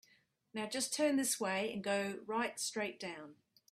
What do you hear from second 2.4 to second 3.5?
straight down.